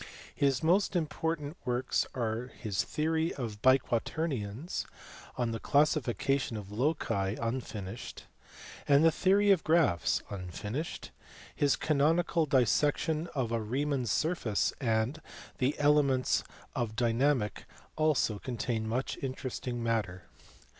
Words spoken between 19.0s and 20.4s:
interesting matter.